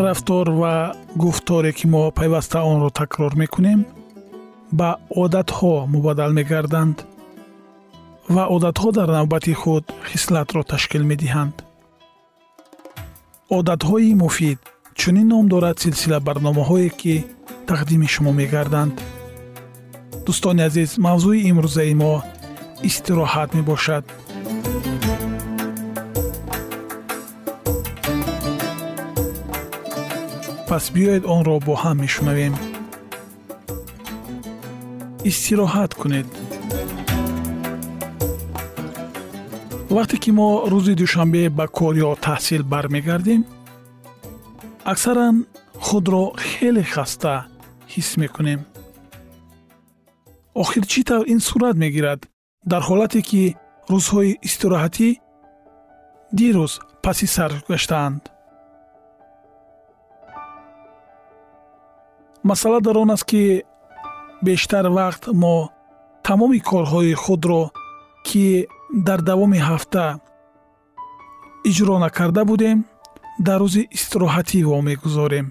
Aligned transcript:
рафтор 0.00 0.50
ва 0.50 0.74
гуфторе 1.22 1.72
ки 1.72 1.86
мо 1.86 2.10
пайваста 2.10 2.58
онро 2.72 2.90
такрор 2.90 3.32
мекунем 3.42 3.80
ба 4.78 4.90
одатҳо 5.22 5.74
мубаддал 5.94 6.32
мегарданд 6.38 6.96
ва 8.34 8.44
одатҳо 8.54 8.88
дар 8.98 9.08
навбати 9.18 9.54
худ 9.60 9.84
хислатро 10.10 10.62
ташкил 10.72 11.04
медиҳанд 11.10 11.54
одатҳои 13.58 14.14
муфид 14.22 14.58
чунин 15.00 15.28
ном 15.32 15.44
дорад 15.52 15.76
силсила 15.82 16.18
барномаҳое 16.28 16.88
ки 17.00 17.14
тақдими 17.70 18.08
шумо 18.14 18.32
мегарданд 18.40 18.94
дӯстони 20.26 20.62
азиз 20.68 20.90
мавзӯи 21.06 21.40
имрӯзаи 21.50 21.94
мо 22.02 22.14
истироҳат 22.88 23.50
мебошад 23.58 24.04
пас 30.70 30.86
биёед 30.94 31.24
онро 31.34 31.56
бо 31.66 31.74
ҳам 31.82 31.96
мешунавем 32.04 32.54
истироҳат 35.30 35.92
кунед 36.00 36.28
вақте 39.96 40.16
ки 40.22 40.30
мо 40.38 40.48
рӯзи 40.72 40.94
душанбе 41.02 41.42
ба 41.58 41.66
кор 41.76 41.94
ё 42.08 42.10
таҳсил 42.26 42.62
бармегардем 42.72 43.42
аксаран 44.92 45.36
худро 45.86 46.24
хеле 46.48 46.84
хаста 46.92 47.34
ҳис 47.92 48.10
мекунем 48.22 48.60
охир 50.62 50.84
чӣ 50.92 51.00
тавр 51.08 51.24
ин 51.32 51.40
сурат 51.48 51.76
мегирад 51.84 52.20
дар 52.70 52.82
ҳолате 52.88 53.20
ки 53.28 53.42
рӯзҳои 53.92 54.38
истироҳатӣ 54.48 55.08
дирӯз 56.38 56.72
паси 57.04 57.26
сар 57.34 57.52
гаштаанд 57.70 58.22
масъала 62.42 62.80
дар 62.80 62.96
он 62.96 63.10
аст 63.10 63.24
ки 63.24 63.62
бештар 64.42 64.86
вақт 64.98 65.22
мо 65.42 65.70
тамоми 66.22 66.60
корҳои 66.70 67.14
худро 67.14 67.62
ки 68.26 68.66
дар 69.06 69.20
давоми 69.22 69.58
ҳафта 69.68 70.20
иҷро 71.70 71.96
накарда 72.04 72.42
будем 72.44 72.78
дар 73.46 73.60
рӯзи 73.64 73.82
истироҳатӣ 73.96 74.58
вомегузорем. 74.70 75.46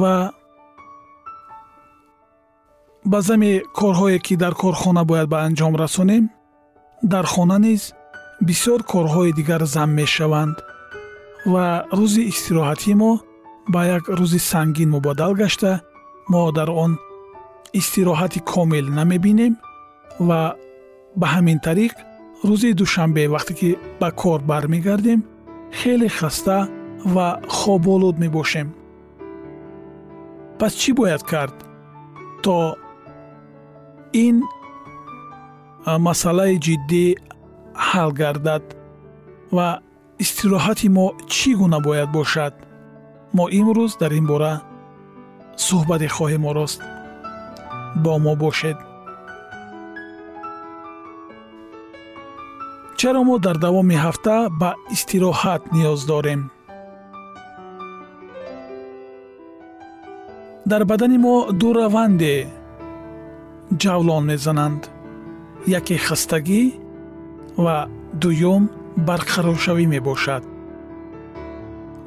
Ва 0.00 0.14
ба 3.10 3.20
зами 3.20 3.52
корҳое 3.78 4.18
ки 4.26 4.34
дар 4.42 4.54
корхона 4.62 5.02
бояд 5.10 5.28
ба 5.32 5.38
анҷом 5.46 5.74
расонем 5.82 6.24
дар 7.12 7.24
хона 7.32 7.58
низ 7.66 7.82
бисёр 8.48 8.80
корҳои 8.92 9.32
дигар 9.38 9.62
зам 9.74 9.90
мешаванд 10.00 10.56
ва 11.52 11.66
рӯзи 11.98 12.22
истироҳатӣ 12.32 12.92
мо 13.00 13.12
ба 13.72 13.80
як 13.96 14.04
рӯзи 14.18 14.40
сангин 14.50 14.90
мубаддал 14.90 15.32
гашта 15.42 15.72
мо 16.30 16.52
дар 16.52 16.70
он 16.84 16.92
истироҳати 17.80 18.40
комил 18.52 18.86
намебинем 18.98 19.54
ва 20.28 20.40
ба 21.20 21.26
ҳамин 21.34 21.58
тариқ 21.66 21.92
рӯзи 22.48 22.70
душанбе 22.80 23.22
вақте 23.34 23.52
ки 23.58 23.68
ба 24.00 24.08
кор 24.20 24.40
бармегардем 24.50 25.20
хеле 25.78 26.08
хаста 26.18 26.58
ва 27.14 27.40
хоболуд 27.48 28.16
мебошем. 28.18 28.68
Пас 30.58 30.72
чӣ 30.80 30.90
бояд 30.98 31.22
кард? 31.22 31.56
То 32.44 32.76
ин 34.26 34.36
масъалаи 36.06 36.56
ҷиддӣ 36.66 37.06
ҳал 37.88 38.10
гардад 38.20 38.64
ва 39.56 39.68
истироҳати 40.24 40.88
мо 40.96 41.06
чӣ 41.34 41.50
гуна 41.60 41.78
бояд 41.86 42.10
бошад 42.18 42.54
мо 43.36 43.44
имрӯз 43.60 43.92
дар 44.00 44.12
ин 44.18 44.26
бора 44.30 44.54
суҳбате 45.66 46.08
хоҳем 46.16 46.44
орост 46.50 46.80
бо 48.04 48.12
мо 48.24 48.32
бошед. 48.42 48.78
Чаро 52.98 53.22
мо 53.28 53.36
дар 53.46 53.56
давоми 53.64 53.96
ҳафта 54.04 54.36
ба 54.60 54.70
истироҳат 54.94 55.62
ниёз 55.74 56.00
дорем? 56.12 56.40
Дар 60.70 60.82
бадани 60.90 61.18
мо 61.24 61.36
ду 61.60 61.68
раванде 61.78 62.34
ҷавлон 63.82 64.22
мезананд. 64.30 64.82
Яке 65.78 65.96
хастагӣ 66.06 66.62
ва 67.64 67.76
дуюм 68.22 68.62
барқароршавӣ 69.08 69.84
мебошад 69.94 70.42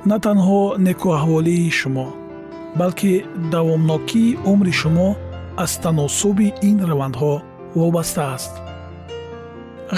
на 0.09 0.18
танҳо 0.25 0.62
некуаҳволии 0.88 1.71
шумо 1.80 2.07
балки 2.80 3.25
давомнокии 3.51 4.38
умри 4.51 4.74
шумо 4.81 5.09
аз 5.63 5.71
таносуби 5.83 6.48
ин 6.69 6.77
равандҳо 6.89 7.33
вобаста 7.80 8.24
аст. 8.36 8.53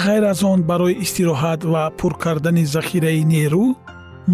Ғайр 0.04 0.24
аз 0.32 0.40
он 0.52 0.60
барои 0.70 0.98
истироҳат 1.04 1.60
ва 1.72 1.84
пур 1.98 2.12
кардани 2.24 2.64
захираи 2.74 3.22
нерӯ 3.34 3.66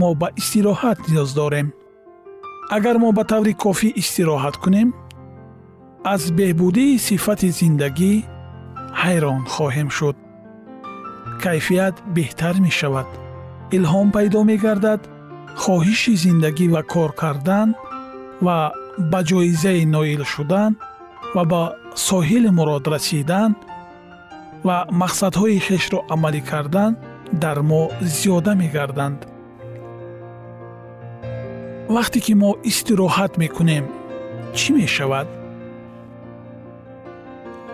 мо 0.00 0.10
ба 0.20 0.28
истироҳат 0.40 0.98
ниёз 1.10 1.30
дорем. 1.40 1.68
Агар 2.76 2.96
мо 3.02 3.10
ба 3.18 3.24
таври 3.32 3.54
кофӣ 3.64 3.88
истироҳат 4.02 4.56
кунем 4.62 4.88
аз 6.14 6.22
беҳбудии 6.38 6.98
сифати 7.06 7.48
зиндагӣ 7.58 8.12
ҳайрон 9.02 9.42
хоҳем 9.54 9.88
шуд. 9.96 10.16
Кайфият 11.44 11.96
беҳтар 12.16 12.54
мешавад. 12.66 13.08
Илҳом 13.76 14.08
пайдо 14.16 14.40
мегардад 14.50 15.00
хоҳиши 15.62 16.14
зиндагӣ 16.22 16.66
ва 16.74 16.82
кор 16.92 17.10
кардан 17.22 17.68
ва 18.46 18.58
ба 19.10 19.20
ҷоизаи 19.28 19.82
ноил 19.94 20.22
шудан 20.32 20.72
ва 21.34 21.42
ба 21.52 21.62
соҳили 22.08 22.50
мурод 22.58 22.84
расидан 22.94 23.50
ва 24.66 24.76
мақсадҳои 25.02 25.58
хешро 25.66 25.98
амалӣ 26.14 26.40
кардан 26.50 26.92
дар 27.42 27.58
мо 27.70 27.82
зиёда 28.14 28.52
мегарданд 28.62 29.20
вақте 31.96 32.18
ки 32.24 32.32
мо 32.42 32.50
истироҳат 32.70 33.32
мекунем 33.42 33.84
чӣ 34.58 34.68
мешавад 34.78 35.28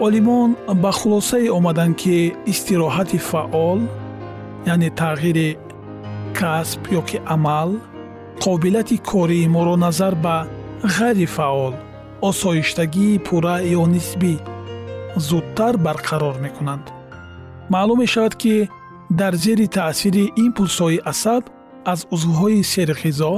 олимон 0.06 0.50
ба 0.82 0.90
хулосае 0.99 1.49
омаданд 1.58 1.94
ки 2.00 2.17
истироҳати 2.52 3.19
фаъол 3.31 3.81
яъне 4.73 4.90
тағйири 5.00 5.49
касб 6.38 6.83
ё 6.99 7.03
ки 7.09 7.19
амал 7.35 7.71
қобилияти 8.44 8.97
кории 9.11 9.49
моро 9.55 9.77
назар 9.77 10.15
ба 10.25 10.37
ғайрифаъол 10.97 11.75
осоиштагии 12.29 13.23
пурра 13.27 13.56
ё 13.79 13.83
нисбӣ 13.94 14.35
зудтар 15.29 15.75
барқарор 15.87 16.37
мекунанд. 16.44 16.87
Маълум 17.73 17.99
мешавад 17.99 18.35
ки 18.43 18.69
дар 19.11 19.35
зери 19.35 19.67
таъсири 19.77 20.33
импулсҳои 20.44 20.99
асаб 21.12 21.44
аз 21.93 22.00
узвҳои 22.15 22.67
серғизо 22.73 23.33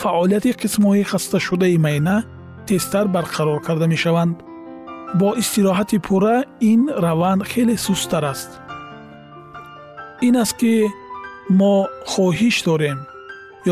фаъолияти 0.00 0.52
қисмҳои 0.60 1.08
хасташудаи 1.10 1.78
майъна 1.84 2.16
тезтар 2.66 3.06
барқарор 3.16 3.58
карда 3.66 3.86
мешаванд. 3.94 4.36
Бо 5.20 5.28
истироҳати 5.42 5.98
пурра 6.06 6.36
ин 6.72 6.82
раванд 7.04 7.42
хеле 7.50 7.76
сусттар 7.86 8.24
аст. 8.32 8.50
Ин 10.26 10.34
аст 10.42 10.56
ки 10.60 10.72
мо 11.50 11.74
хоҳиш 12.12 12.56
дорем 12.68 12.98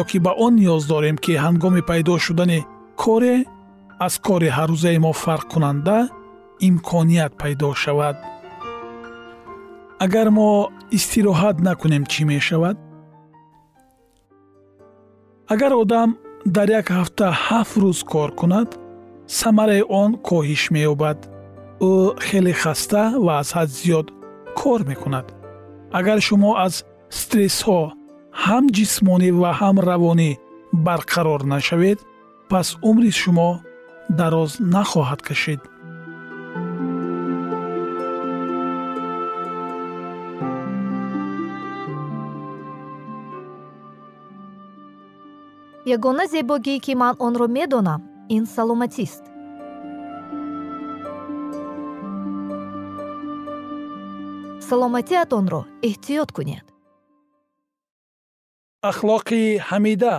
ё 0.00 0.02
ки 0.10 0.18
ба 0.18 0.32
он 0.44 0.52
ниёз 0.56 0.82
дорем 0.92 1.16
ки 1.24 1.32
ҳангоми 1.44 1.82
пайдо 1.90 2.14
шудани 2.18 2.60
коре 3.02 3.36
аз 4.06 4.14
кори 4.26 4.48
ҳаррӯзаи 4.56 4.98
мо 5.04 5.12
фарқкунанда 5.24 5.98
имконият 6.68 7.32
пайдо 7.40 7.74
шавад. 7.82 8.16
Агар 10.04 10.28
мо 10.38 10.50
истироҳат 10.96 11.56
накунем 11.66 12.04
чӣ 12.12 12.22
мешавад? 12.30 12.76
Агар 15.52 15.72
одам 15.82 16.10
дар 16.56 16.68
як 16.80 16.86
ҳафта 16.98 17.26
ҳафт 17.46 17.74
рӯз 17.82 18.00
кор 18.12 18.30
кунад 18.40 18.68
самараи 19.40 19.82
он 20.00 20.10
коҳиш 20.28 20.62
меёбад. 20.74 21.18
Ӯ 21.90 21.92
хеле 22.26 22.52
хаста 22.62 23.02
ва 23.24 23.32
аз 23.42 23.48
ҳад 23.56 23.68
зиёд 23.78 24.06
кор 24.60 24.80
мекунад. 24.90 25.26
Агар 25.98 26.18
шумо 26.26 26.50
аз 26.66 26.74
стрессҳо 27.10 27.80
ҳам 28.44 28.64
ҷисмонӣ 28.76 29.30
ва 29.40 29.50
ҳам 29.60 29.76
равонӣ 29.88 30.30
барқарор 30.86 31.40
нашавед 31.54 31.98
пас 32.50 32.68
умри 32.88 33.10
шумо 33.20 33.50
дароз 34.18 34.52
нахоҳад 34.74 35.20
кашид 35.28 35.60
ягона 45.94 46.24
зебогӣ 46.32 46.76
ки 46.84 46.92
ман 47.02 47.14
онро 47.26 47.46
медонам 47.56 48.00
ин 48.36 48.44
саломатист. 48.54 49.24
Саломатиатонро 54.68 55.60
эҳтиёт 55.88 56.30
кунед 56.36 56.75
ахлоқи 58.88 59.42
ҳамида 59.68 60.16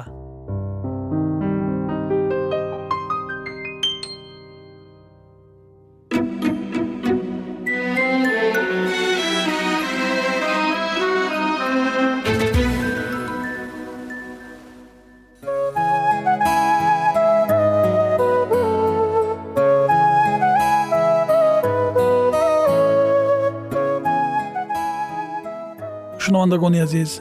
шунавандагони 26.24 26.80
азиз 26.86 27.12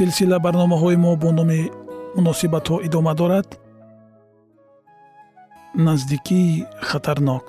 силсила 0.00 0.38
барномаҳои 0.46 0.96
мо 1.04 1.12
бо 1.22 1.28
номи 1.38 1.60
муносибатҳо 2.16 2.76
идома 2.86 3.12
дорад 3.20 3.48
наздикии 5.86 6.64
хатарнок. 6.88 7.46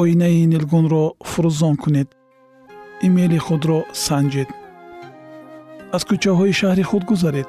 Оинаи 0.00 0.40
нилгунро 0.52 1.04
фурӯзон 1.30 1.74
кунед. 1.82 2.08
Имейли 3.06 3.38
худро 3.46 3.78
санҷед. 4.06 4.50
Аз 5.96 6.02
кӯчаҳои 6.08 6.52
шаҳри 6.60 6.84
худ 6.90 7.04
гузаред 7.10 7.48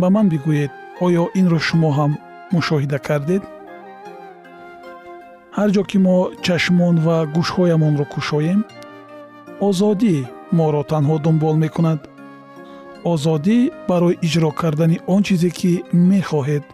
ба 0.00 0.06
ман 0.14 0.26
бигӯед 0.32 0.72
оё 1.06 1.24
инро 1.40 1.58
шумо 1.68 1.90
ҳам 1.98 2.12
мушоҳида 2.54 2.98
кардед? 3.08 3.42
Ҳар 5.56 5.68
ҷо 5.74 5.82
ки 5.90 5.98
мо 6.06 6.16
чашмон 6.44 6.96
ва 7.06 7.16
гӯшҳоямонро 7.34 8.06
кушоем 8.14 8.60
озодӣ 9.68 10.16
моро 10.58 10.82
танҳо 10.92 11.16
дунбол 11.24 11.56
мекунад. 11.64 12.00
Озодӣ 13.12 13.58
барои 13.88 14.18
иҷро 14.26 14.50
кардани 14.60 14.98
он 15.14 15.20
чизе 15.26 15.50
ки 15.58 15.72
мехоҳед. 16.10 16.64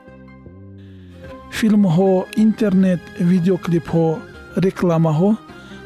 Филмҳо 1.57 2.11
интернет 2.45 3.03
видеоклипҳо 3.31 4.07
рекламаҳо 4.65 5.31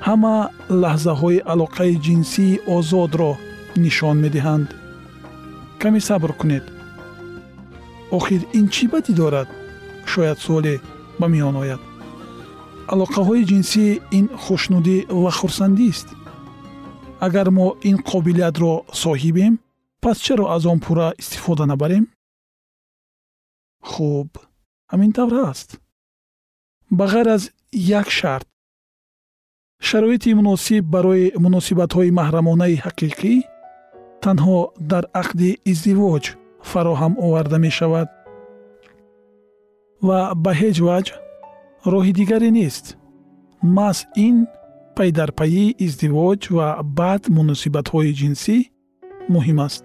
ҳама 0.06 0.36
лаҳзаҳои 0.82 1.44
алоқаи 1.52 1.94
ҷинсии 2.06 2.60
озодро 2.76 3.30
нишон 3.84 4.16
медиҳанд. 4.24 4.68
Каме 5.82 6.00
сабр 6.08 6.30
кунед 6.40 6.64
охир 8.10 8.42
ин 8.58 8.66
чӣ 8.74 8.84
бадӣ 8.92 9.12
дорад? 9.20 9.48
Шояд 10.06 10.38
суоле 10.44 10.74
ба 11.20 11.26
миён 11.32 11.56
ояд. 11.62 11.80
Алоқаҳои 12.92 13.46
ҷинсӣ 13.50 13.84
ин 14.18 14.26
хушнудӣ 14.42 14.98
ва 15.22 15.30
хурсандист 15.38 16.08
агар 17.26 17.48
мо 17.50 17.66
ин 17.88 17.96
қобилиятро 18.10 18.72
соҳибем 19.02 19.54
пас 20.02 20.16
чаро 20.24 20.44
аз 20.54 20.62
он 20.66 20.78
пурра 20.80 21.08
истифода 21.18 21.64
набарем? 21.66 22.04
Хуб 23.90 24.30
ҳамин 24.92 25.12
тавр 25.16 25.34
аст. 25.50 25.68
Ба 26.90 27.04
ғайр 27.12 27.28
аз 27.36 27.42
як 27.72 28.10
шарт. 28.10 28.46
Шароити 29.88 30.34
муносиб 30.34 30.84
барои 30.94 31.32
муносибатҳои 31.44 32.10
маҳрамонаи 32.20 32.80
ҳақиқӣ 32.84 33.34
танҳо 34.24 34.58
дар 34.90 35.04
ақди 35.22 35.50
издивоҷ 35.70 36.24
фароҳам 36.70 37.12
оварда 37.26 37.58
мешавад. 37.66 38.08
Ва 40.06 40.20
ба 40.44 40.52
ҳеҷ 40.60 40.76
ваҷ 40.88 41.06
роҳи 41.92 42.12
дигаре 42.20 42.50
нест. 42.60 42.84
Маҳз 43.76 43.98
ин 44.26 44.36
пайдарпайии 44.96 45.76
издивоҷ 45.86 46.40
ва 46.56 46.68
баъд 46.98 47.22
муносибатҳои 47.36 48.16
ҷинсӣ 48.20 48.56
муҳим 49.34 49.58
аст. 49.66 49.82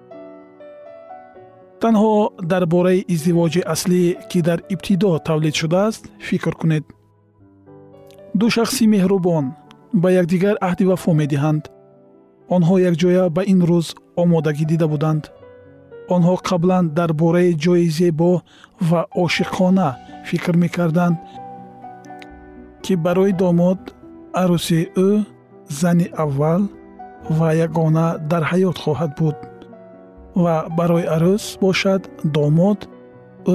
Танҳо 1.82 2.14
дар 2.52 2.64
бораи 2.74 3.06
издивоҷи 3.14 3.62
аслӣ 3.74 4.02
ки 4.30 4.40
дар 4.48 4.60
ибтидо 4.74 5.12
тавлид 5.28 5.56
шудааст 5.62 6.02
фикр 6.28 6.54
кунед. 6.62 6.86
Ду 8.40 8.46
шахси 8.56 8.84
меҳрубон 8.96 9.46
ба 10.02 10.10
якдигар 10.22 10.56
аҳди 10.68 10.86
вафо 10.92 11.12
медиҳанд. 11.22 11.64
Онҳо 12.56 12.76
якҷоя 12.90 13.24
ба 13.36 13.42
ин 13.54 13.60
рӯз 13.70 13.88
омодагӣ 14.22 14.66
дида 14.72 14.88
буданд 14.94 15.24
онҳо 16.16 16.36
қаблан 16.50 16.84
дар 16.98 17.12
бораи 17.22 17.52
ҷои 17.64 17.86
зебо 17.98 18.32
ва 18.90 19.02
ошиқона 19.24 19.90
фикр 20.30 20.56
мекарданд 20.64 21.18
ки 22.84 22.94
барои 23.06 23.34
домод 23.44 23.80
арӯси 24.42 24.82
ӯ 25.08 25.10
зани 25.80 26.08
аввал 26.24 26.62
ва 27.38 27.50
ягона 27.66 28.08
дар 28.32 28.44
ҳаёт 28.52 28.78
хоҳад 28.84 29.12
буд. 29.20 29.38
Ва 30.44 30.56
барои 30.78 31.06
арӯс 31.16 31.44
бошад 31.64 32.02
домод 32.36 32.80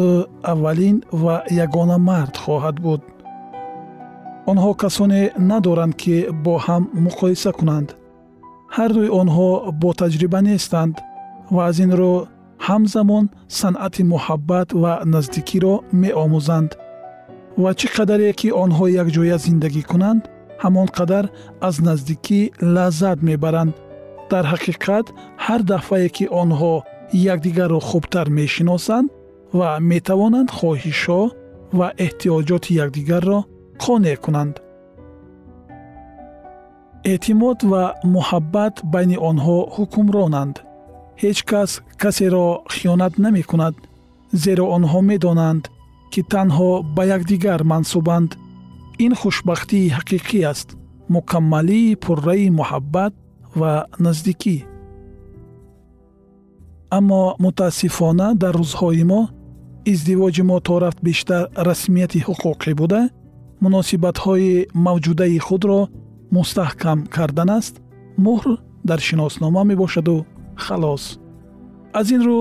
ӯ 0.02 0.04
аввалин 0.52 0.96
ва 1.22 1.36
ягона 1.64 1.98
мард 2.08 2.34
хоҳад 2.44 2.76
буд. 2.84 3.02
Онҳо 4.50 4.70
касоне 4.82 5.22
надоранд 5.50 5.94
ки 6.02 6.16
бо 6.44 6.54
ҳам 6.66 6.82
муқоиса 7.06 7.50
кунанд. 7.58 7.88
Ҳардуи 8.76 9.08
онҳо 9.20 9.48
бо 9.80 9.90
таҷриба 10.00 10.40
нестанд 10.48 10.94
ва 11.54 11.60
аз 11.70 11.78
ин 11.84 11.92
рӯ 12.00 12.12
ҳамзамон 12.68 13.24
санъати 13.58 14.02
муҳаббат 14.12 14.68
ва 14.82 14.92
наздикиро 15.14 15.74
меомӯзанд. 16.00 16.70
Ва 17.62 17.70
чӣ 17.78 17.88
қадаре 17.96 18.30
ки 18.40 18.48
онҳо 18.62 18.84
якҷоя 19.02 19.36
зиндагӣ 19.46 19.82
кунанд 19.90 20.22
ҳамон 20.62 20.88
қадар 20.98 21.24
аз 21.68 21.76
наздикӣ 21.88 22.40
лаззат 22.74 23.18
мебаранд. 23.28 23.74
Дар 24.30 24.44
ҳақиқат 24.52 25.06
ҳар 25.44 25.60
дафъае 25.70 26.08
ки 26.16 26.24
онҳо 26.42 26.74
якдигарро 27.34 27.80
хубтар 27.88 28.26
мешиносанд 28.40 29.08
ва 29.58 29.70
метавонанд 29.92 30.48
хоҳишҳо 30.58 31.22
ва 31.78 31.88
эҳтиёҷоти 32.06 32.70
якдигарро 32.84 33.38
қонеъ 33.84 34.16
кунанд. 34.24 34.54
Эътимод 37.12 37.58
ва 37.70 37.84
муҳаббат 38.14 38.74
байни 38.92 39.16
онҳо 39.30 39.58
ҳукмронанд 39.74 40.56
ҳеҷ 41.22 41.38
кас 41.50 41.70
касеро 42.02 42.46
хиёнат 42.74 43.14
намекунад 43.24 43.74
зеро 44.42 44.64
онҳо 44.76 45.00
медонанд 45.10 45.64
ки 46.12 46.20
танҳо 46.32 46.70
ба 46.96 47.02
якдигар 47.16 47.60
мансубанд. 47.72 48.30
Ин 49.04 49.12
хушбахтии 49.20 49.92
ҳақиқӣ 49.96 50.38
аст 50.52 50.68
мукаммалии 51.14 51.98
пурраи 52.04 52.48
муҳаббат 52.58 53.12
ва 53.60 53.72
наздикӣ. 54.04 54.56
Аммо 56.98 57.22
мутаассифона 57.44 58.28
дар 58.42 58.54
рӯзҳои 58.62 59.04
мо 59.10 59.22
издивоҷи 59.92 60.42
мо 60.50 60.56
то 60.66 60.74
рафт 60.82 61.00
бештар 61.08 61.42
расмияти 61.68 62.24
ҳуқуқӣ 62.26 62.72
буда 62.80 63.02
муносибатҳои 63.64 64.52
мавҷудаи 64.86 65.38
худро 65.46 65.80
мустаҳкам 66.36 66.98
кардан 67.16 67.50
аст 67.58 67.74
муҳр 68.26 68.48
дар 68.88 69.00
шиноснома 69.08 69.62
мебошаду 69.70 70.16
халос. 70.64 71.18
Аз 71.98 72.10
ин 72.10 72.22
рӯ 72.26 72.38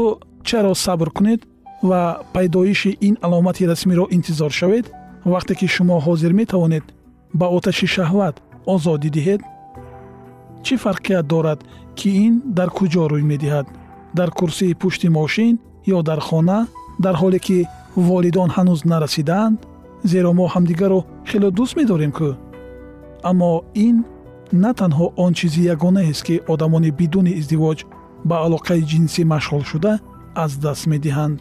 чаро 0.48 0.74
сабр 0.75 1.10
кунед 1.17 1.41
ва 1.89 2.01
пайдоиши 2.34 2.98
ин 3.07 3.15
аломати 3.22 3.67
расмиро 3.72 4.05
интизор 4.12 4.51
шавед 4.60 4.86
вақте 5.25 5.53
ки 5.60 5.67
шумо 5.67 5.98
ҳозир 6.05 6.31
метавонед 6.41 6.84
ба 7.39 7.48
оташи 7.57 7.88
шаҳват 7.95 8.36
озодӣ 8.74 9.10
диҳед 9.15 9.41
чӣ 10.65 10.75
фарқият 10.84 11.25
дорад 11.34 11.60
ки 11.98 12.10
ин 12.25 12.34
дар 12.57 12.69
куҷо 12.77 13.03
рӯй 13.12 13.24
медиҳад? 13.31 13.67
Дар 14.17 14.29
курсии 14.39 14.77
пушти 14.81 15.07
мошин 15.17 15.53
ё 15.95 15.98
дар 16.10 16.19
хона 16.27 16.60
дар 17.05 17.15
ҳоле 17.22 17.39
ки 17.48 17.57
волидон 18.07 18.50
ҳанӯз 18.55 18.79
нарасидаанд 18.93 19.57
зеро 20.12 20.31
мо 20.39 20.45
ҳамдигарро 20.53 21.00
хело 21.29 21.50
дӯст 21.57 21.74
медорем 21.79 22.12
кӯ 22.17 22.29
аммо 23.29 23.51
ин 23.88 23.95
на 24.63 24.72
танҳо 24.79 25.05
он 25.24 25.31
чизи 25.39 25.62
ягонаест 25.74 26.24
ки 26.27 26.36
одамони 26.53 26.91
бидуни 27.00 27.31
издивоҷ 27.41 27.79
ба 28.29 28.36
алоқаи 28.46 28.82
ҷинсӣ 28.91 29.22
машғул 29.34 29.63
шуда 29.72 29.94
аз 30.44 30.51
даст 30.63 30.84
медиҳанд. 30.91 31.39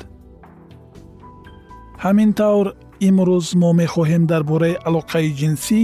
Ҳамин 2.04 2.30
тавр 2.40 2.66
имрӯз 3.08 3.46
мо 3.60 3.70
мехоҳем 3.82 4.22
дар 4.30 4.42
бораи 4.50 4.80
алоқаи 4.88 5.28
ҷинсӣ 5.40 5.80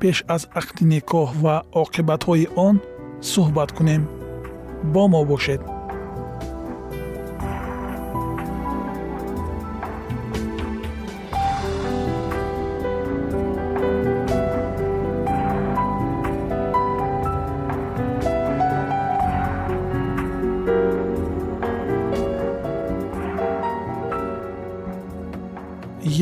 пеш 0.00 0.16
аз 0.34 0.42
ақди 0.60 0.84
никоҳ 0.94 1.28
ва 1.44 1.56
оқибатҳои 1.82 2.46
он 2.66 2.76
суҳбат 3.32 3.70
кунем. 3.76 4.02
Бо 4.92 5.02
мо 5.12 5.22
бошед 5.32 5.60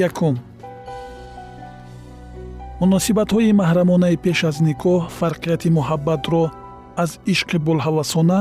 якум. 0.08 0.34
Муносибатҳои 2.80 3.56
маҳрамонаи 3.60 4.16
пеш 4.24 4.38
аз 4.50 4.56
никоҳ 4.68 5.00
фарқияти 5.18 5.68
муҳаббатро 5.78 6.42
аз 7.02 7.10
ишқи 7.32 7.58
булҳавасона 7.66 8.40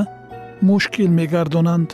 мушкил 0.70 1.10
мегардонанд. 1.20 1.90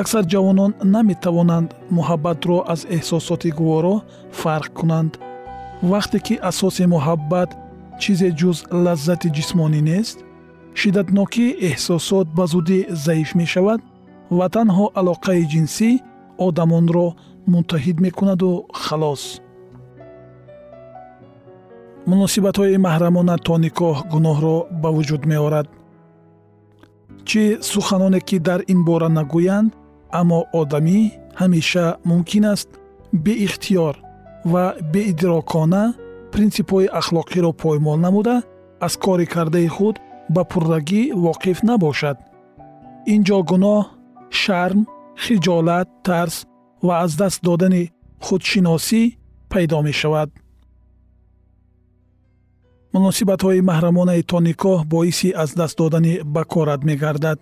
Аксар 0.00 0.24
ҷавонон 0.32 0.72
наметавонанд 0.94 1.68
муҳаббатро 1.96 2.56
аз 2.72 2.80
эҳсосоти 2.96 3.50
гуворо 3.58 3.94
фарқ 4.40 4.70
кунанд. 4.78 5.12
Вақте 5.90 6.18
ки 6.26 6.34
асоси 6.50 6.84
муҳаббат 6.94 7.50
чизе 8.02 8.28
ҷуз 8.40 8.58
лаззати 8.84 9.28
ҷисмонӣ 9.36 9.80
нест 9.90 10.16
шиддатнокии 10.80 11.56
эҳсосот 11.70 12.26
ба 12.36 12.44
зудӣ 12.52 12.78
заиф 13.04 13.30
мешавад 13.40 13.80
ва 14.38 14.46
танҳо 14.56 14.86
алоқаи 15.00 15.42
ҷинсӣ 15.52 15.90
одамонро 16.46 17.06
муттаҳид 17.52 17.96
мекунаду 18.06 18.50
халос. 18.84 19.22
Муносибатҳои 22.10 22.76
маҳрамона 22.86 23.36
то 23.46 23.54
никоҳ 23.64 23.96
гуноҳро 24.12 24.56
ба 24.82 24.88
вуҷуд 24.96 25.22
меорад. 25.32 25.66
Чӣ 27.28 27.42
суханоне 27.70 28.20
ки 28.28 28.36
дар 28.48 28.60
ин 28.72 28.80
бора 28.88 29.08
нагӯянд 29.18 29.70
аммо 30.20 30.40
одамӣ 30.60 30.98
ҳамеша 31.40 31.86
мумкин 32.10 32.44
аст 32.54 32.68
беихтиёр 33.24 33.94
ва 34.52 34.64
беидрокона 34.92 35.84
принсипҳои 36.32 36.92
ахлоқиро 37.00 37.50
поймол 37.62 37.98
намуда 38.06 38.36
аз 38.86 38.94
кори 39.04 39.26
кардаи 39.34 39.68
худ 39.76 39.96
ба 40.34 40.42
пуррагӣ 40.50 41.02
воқиф 41.26 41.58
набошад. 41.68 42.16
Ин 43.12 43.20
ҷо 43.28 43.38
гуноҳ 43.50 43.80
шарм 44.42 44.80
хиҷолат 45.24 45.88
тарс 46.06 46.36
ва 46.86 46.94
аз 47.04 47.12
даст 47.20 47.38
додани 47.48 47.82
худшиносӣ 48.26 49.02
пайдо 49.50 49.78
мешавад. 49.88 50.28
Муносибатҳои 52.94 53.66
маҳрамонаи 53.70 54.22
то 54.30 54.38
никоҳ 54.48 54.78
боиси 54.94 55.28
аз 55.42 55.50
даст 55.60 55.76
додани 55.82 56.14
бакорат 56.36 56.80
мегардад. 56.90 57.38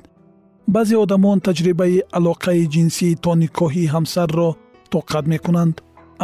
Баъзе 0.75 0.97
одамон 1.05 1.39
таҷрибаи 1.47 2.05
алоқаи 2.19 2.69
ҷинсии 2.75 3.19
то 3.25 3.31
никоҳии 3.43 3.93
ҳамсарро 3.95 4.49
тоқат 4.95 5.25
мекунанд 5.33 5.75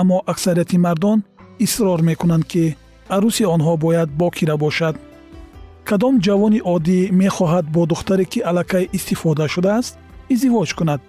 аммо 0.00 0.16
аксарияти 0.32 0.78
мардон 0.86 1.18
исрор 1.66 2.00
мекунанд 2.10 2.44
ки 2.52 2.64
арӯси 3.16 3.44
онҳо 3.54 3.72
бояд 3.84 4.08
бокира 4.20 4.56
бошад. 4.64 4.94
Кадом 5.88 6.14
ҷавони 6.26 6.60
оддӣ 6.74 6.98
мехоҳад 7.22 7.66
бо 7.74 7.82
духтаре 7.92 8.24
ки 8.32 8.40
аллакай 8.50 8.84
истифода 8.96 9.44
шудааст 9.54 9.92
издивоҷ 10.32 10.70
кунад 10.78 11.00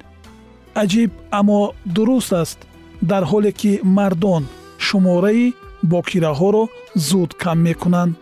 аҷиб 0.83 1.11
аммо 1.39 1.73
дуруст 1.95 2.33
аст. 2.33 2.59
Дар 3.01 3.23
ҳоле 3.31 3.51
ки 3.59 3.71
мардон 3.83 4.43
шумораи 4.77 5.53
бокираҳоро 5.91 6.63
зуд 7.07 7.31
кам 7.41 7.57
мекунанд 7.67 8.13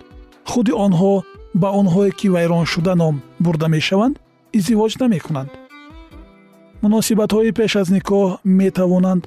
худи 0.50 0.74
онҳо 0.86 1.14
ба 1.62 1.70
онҳое 1.80 2.12
ки 2.20 2.28
вайроншуда 2.36 2.94
ном 3.02 3.16
бурда 3.46 3.68
мешаванд 3.76 4.16
издивоҷ 4.58 4.94
намекунанд. 5.04 5.50
Муносибатҳои 6.84 7.52
пеш 7.60 7.72
аз 7.82 7.88
никоҳ 7.98 8.28
метавонанд 8.62 9.24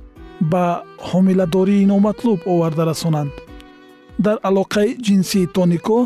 ба 0.53 0.65
ҳомиладории 1.09 1.89
номатлуб 1.93 2.39
оварда 2.53 2.83
расонанд. 2.91 3.33
Дар 4.25 4.37
алоқаи 4.49 4.91
ҷинсии 5.07 5.51
то 5.55 5.63
никоҳ 5.75 6.03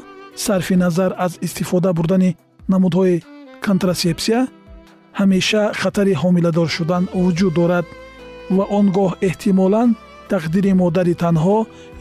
сарфи 0.47 0.77
назар 0.85 1.11
аз 1.27 1.33
истифода 1.47 1.91
бурдани 1.99 2.31
намудҳои 2.73 3.23
контрасепсия 3.67 4.41
ҳамеша 5.19 5.63
хатари 5.81 6.15
ҳомиладор 6.23 6.69
шудан 6.77 7.05
вуҷуд 7.25 7.55
дорад 7.61 7.87
ва 8.57 8.65
он 8.79 8.87
гоҳ 8.97 9.11
эҳтимолан 9.29 9.89
тақдири 10.33 10.73
модари 10.83 11.15
танҳо 11.25 11.59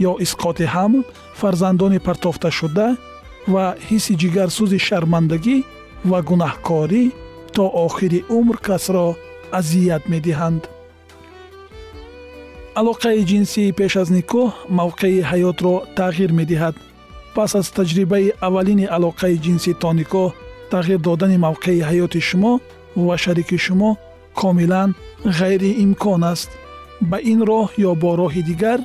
ё 0.09 0.11
исқоти 0.25 0.65
ҳамл 0.75 1.01
фарзандони 1.39 1.99
партофташуда 2.07 2.87
ва 3.53 3.65
ҳисси 3.87 4.13
ҷигарсӯзи 4.21 4.79
шармандагӣ 4.87 5.57
ва 6.09 6.19
гунаҳкорӣ 6.29 7.03
то 7.55 7.63
охири 7.85 8.19
умр 8.37 8.57
касро 8.67 9.07
азият 9.59 10.03
медиҳанд. 10.13 10.61
Алоқаи 12.81 13.21
ҷинсии 13.31 13.75
пеш 13.79 13.93
аз 14.01 14.09
никоҳ 14.17 14.47
мавқеи 14.79 15.25
ҳаётро 15.31 15.75
тағйир 15.99 16.31
медиҳад. 16.39 16.75
Пас 17.35 17.51
аз 17.59 17.67
таҷрибаи 17.77 18.33
аввалини 18.47 18.85
алоқаи 18.97 19.35
ҷинсӣ 19.45 19.71
то 19.81 19.89
никоҳ 19.99 20.27
тағйир 20.73 20.99
додани 21.07 21.37
мавқеи 21.47 21.85
ҳаёти 21.89 22.19
шумо 22.29 22.53
ва 22.95 23.17
шарики 23.17 23.57
шумо 23.57 23.97
комилан 24.33 24.95
ғайриимкон 25.25 26.23
аст 26.33 26.49
ба 27.09 27.17
ин 27.31 27.39
роҳ 27.49 27.69
ё 27.89 27.91
бо 28.01 28.11
роҳи 28.21 28.43
дигар 28.49 28.79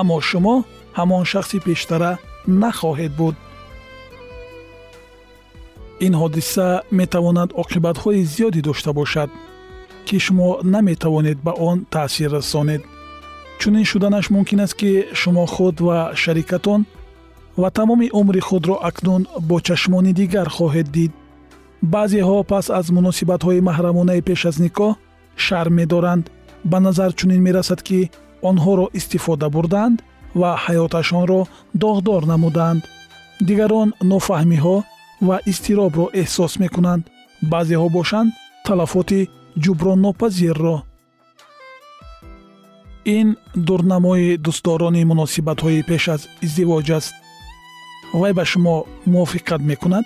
аммо 0.00 0.20
шумо 0.20 0.56
ҳамон 0.98 1.24
шахси 1.32 1.58
пештара 1.66 2.12
нахоҳед 2.62 3.12
буд 3.20 3.36
ин 6.06 6.12
ҳодиса 6.20 6.66
метавонад 7.00 7.50
оқибатҳои 7.62 8.26
зиёде 8.34 8.60
дошта 8.68 8.90
бошад 9.00 9.30
ки 10.06 10.16
шумо 10.24 10.48
наметавонед 10.74 11.38
ба 11.46 11.52
он 11.68 11.78
таъсир 11.94 12.30
расонед 12.36 12.82
чунин 13.60 13.84
шуданаш 13.90 14.26
мумкин 14.34 14.60
аст 14.64 14.74
ки 14.80 14.90
шумо 15.20 15.44
худ 15.54 15.76
ва 15.86 15.98
шарикатон 16.22 16.80
ва 17.60 17.68
тамоми 17.70 18.08
умри 18.20 18.40
худро 18.48 18.76
акнун 18.88 19.22
бо 19.48 19.56
чашмони 19.66 20.12
дигар 20.20 20.48
хоҳед 20.56 20.88
дид 20.96 21.12
баъзеҳо 21.82 22.38
пас 22.50 22.66
аз 22.78 22.86
муносибатҳои 22.96 23.64
маҳрамонаи 23.68 24.24
пеш 24.28 24.40
аз 24.50 24.56
никоҳ 24.64 24.92
шарм 25.44 25.72
медоранд. 25.80 26.24
Ба 26.70 26.78
назар 26.86 27.10
чунин 27.18 27.40
мерасад 27.46 27.80
ки 27.88 28.10
онҳоро 28.50 28.86
истифода 28.98 29.48
бурданд 29.54 29.96
ва 30.40 30.50
ҳаёташонро 30.64 31.40
доғдор 31.82 32.22
намуданд. 32.32 32.82
Дигарон 33.48 33.88
нофаҳмиҳо 34.12 34.76
ва 35.28 35.36
изтиробро 35.50 36.06
эҳсос 36.20 36.52
мекунанд. 36.62 37.02
Баъзеҳо 37.52 37.88
бошанд 37.98 38.30
талафоти 38.66 39.20
ҷуброннопазирро 39.64 40.76
ин 43.18 43.28
дурнамои 43.66 44.38
дӯстдорони 44.44 45.02
муносибатҳои 45.10 45.86
пеш 45.88 46.04
аз 46.14 46.22
издивоҷ 46.46 46.88
аст. 46.98 47.14
Вай 48.20 48.32
ба 48.38 48.44
шумо 48.50 48.74
мувофиқат 49.12 49.62
мекунад 49.70 50.04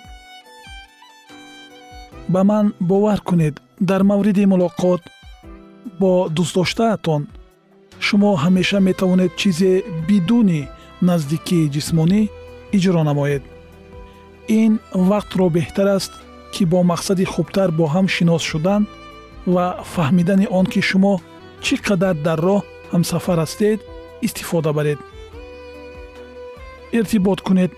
ба 2.33 2.41
ман 2.43 2.73
бовар 2.79 3.19
кунед. 3.27 3.55
Дар 3.89 4.01
мавриди 4.09 4.45
мулоқот 4.51 5.01
бо 5.99 6.11
дӯстдоштаатон 6.35 7.21
шумо 8.05 8.31
ҳамеша 8.43 8.79
метавонед 8.89 9.31
чизе 9.41 9.71
бидуни 10.07 10.61
наздикии 11.07 11.71
ҷисмонӣ 11.75 12.21
иҷро 12.77 13.01
намоед. 13.09 13.43
Ин 14.61 14.71
вақтро 15.09 15.45
беҳтар 15.57 15.87
аст 15.97 16.13
ки 16.53 16.63
бо 16.71 16.79
мақсади 16.91 17.25
хубтар 17.33 17.69
бо 17.77 17.85
ҳам 17.93 18.07
шинос 18.15 18.43
шудан 18.51 18.81
ва 19.53 19.65
фаҳмидани 19.93 20.47
он 20.59 20.65
ки 20.73 20.81
шумо 20.89 21.13
чӣ 21.63 21.75
қадар 21.87 22.15
дар 22.27 22.39
роҳ 22.47 22.61
ҳамсафар 22.93 23.37
ҳастед 23.43 23.79
истифода 24.27 24.71
баред. 24.77 24.99
Иртибот 26.97 27.39
кунед 27.47 27.71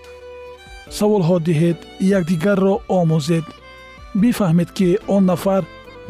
саволҳо 0.98 1.36
диҳед 1.48 1.78
якдигарро 2.16 2.74
омӯзед 3.00 3.46
бифаҳмед 4.22 4.70
ки 4.76 4.88
он 5.14 5.22
нафар 5.30 5.62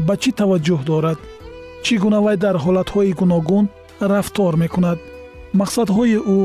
ба 0.06 0.14
чӣ 0.22 0.30
таваҷҷӯҳ 0.40 0.80
дорад? 0.90 1.18
Чӣ 1.84 1.94
гуна 2.02 2.18
вай 2.24 2.36
дар 2.44 2.56
ҳолатҳои 2.64 3.16
гуногун 3.20 3.64
рафтор 4.12 4.52
мекунад? 4.62 4.98
Мақсадҳои 5.60 6.18
ӯ 6.36 6.38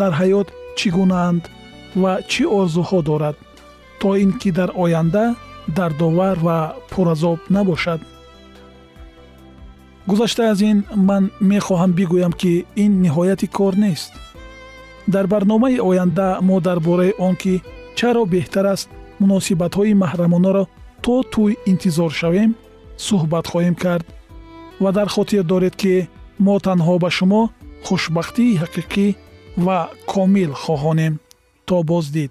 дар 0.00 0.12
ҳаёт 0.20 0.48
чӣ 0.78 0.88
гунаанд 0.96 1.42
ва 2.02 2.12
чӣ 2.30 2.44
орзуҳо 2.58 2.98
дорад 3.08 3.36
то 4.00 4.08
ин 4.22 4.30
ки 4.40 4.50
дар 4.58 4.70
оянда 4.84 5.24
дардовар 5.76 6.36
ва 6.46 6.58
пуразоб 6.90 7.38
набошад? 7.56 8.00
Гузашта 10.10 10.42
аз 10.52 10.60
ин 10.70 10.78
ман 11.08 11.24
мехоҳам 11.52 11.92
бигӯям 11.98 12.32
ки 12.40 12.52
ин 12.84 12.92
ниҳояти 13.04 13.46
кор 13.56 13.74
нест. 13.84 14.12
Дар 15.14 15.26
барномаи 15.32 15.78
оянда 15.88 16.28
мо 16.48 16.56
дар 16.66 16.78
бораи 16.86 17.12
он 17.26 17.34
ки 17.42 17.54
чаро 17.98 18.22
беҳтар 18.34 18.66
аст 18.74 18.88
муносибатҳои 19.20 19.98
маҳрамонаро 20.02 20.64
то 21.04 21.14
тӯй 21.32 21.52
интизор 21.72 22.10
шавем 22.20 22.50
суҳбат 23.06 23.44
хоҳем 23.52 23.76
кард 23.84 24.06
ва 24.82 24.90
дар 24.96 25.08
хотир 25.14 25.42
доред 25.52 25.74
ки 25.82 25.94
мо 26.44 26.54
танҳо 26.66 26.94
ба 27.02 27.10
шумо 27.16 27.42
хушбахтии 27.86 28.58
ҳақиқӣ 28.62 29.06
ва 29.64 29.78
комил 30.12 30.52
хоҳонем. 30.62 31.14
То 31.68 31.76
боздид 31.90 32.30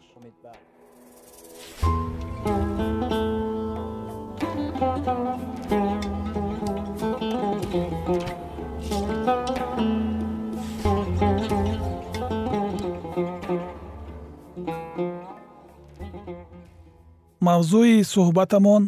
Мавзӯи 17.47 17.97
суҳбатамон 18.13 18.83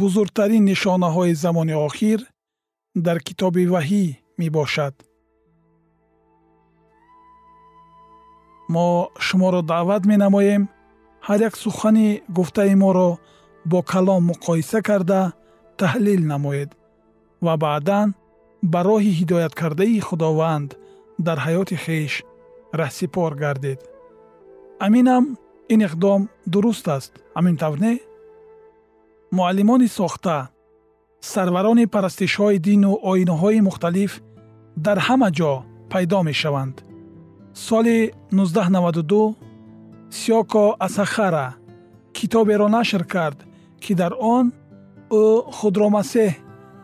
бузургтарин 0.00 0.62
нишонаҳои 0.70 1.32
замони 1.42 1.74
охир 1.88 2.20
дар 3.06 3.18
китоби 3.26 3.64
ваҳӣ 3.74 4.04
мебошад. 4.40 4.94
Мо 8.74 8.88
шуморо 9.26 9.60
даъват 9.72 10.02
менамоем 10.10 10.62
ҳар 11.26 11.40
як 11.48 11.54
сухани 11.62 12.08
гуфтаи 12.36 12.74
моро 12.82 13.10
бо 13.70 13.78
калом 13.92 14.22
муқоиса 14.30 14.78
карда 14.88 15.22
таҳлил 15.82 16.22
намоед 16.32 16.70
ва 17.46 17.54
баъдан 17.64 18.08
ба 18.72 18.80
роҳи 18.88 19.12
ҳидояткардаи 19.18 20.00
худованд 20.08 20.70
дар 21.26 21.38
ҳаёти 21.46 21.76
хеш 21.84 22.12
раҳсипор 22.80 23.30
гардед. 23.42 23.80
Аминам 24.86 25.24
ин 25.72 25.80
иқдом 25.88 26.20
дуруст 26.52 26.86
аст. 26.96 27.12
Ҳамин 27.36 27.56
тавр 27.62 27.78
не 27.86 27.94
муаллимони 29.36 29.88
сохта 29.98 30.36
сарварони 31.32 31.86
парастишҳои 31.94 32.58
дину 32.68 32.92
оинаҳои 33.10 33.60
мухталиф 33.68 34.12
дар 34.86 34.98
ҳама 35.06 35.28
ҷо 35.38 35.52
пайдо 35.92 36.20
мешаванд. 36.28 36.76
Соли 37.66 37.98
1992 38.30 39.36
сиёко 40.18 40.64
асахара 40.86 41.46
китоберо 42.16 42.68
нашр 42.68 43.02
кард 43.14 43.38
ки 43.82 43.92
дар 44.00 44.12
он 44.36 44.52
ӯ 45.10 45.24
худро 45.56 45.88
масеҳ 45.96 46.32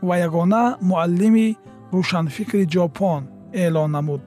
ва 0.08 0.14
ягона 0.26 0.64
муаллими 0.88 1.48
рӯшанфикри 1.94 2.64
ҷопон 2.74 3.22
эълон 3.64 3.90
намуд 3.96 4.22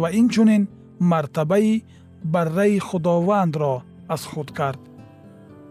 ва 0.00 0.08
инчунин 0.20 0.62
мартабаи 1.10 1.84
барраи 2.34 2.78
худовандро 2.88 3.74
аз 4.14 4.22
худ 4.30 4.48
кард. 4.58 4.80